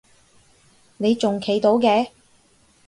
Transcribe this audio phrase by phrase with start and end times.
[0.97, 2.07] 你仲企到嘅？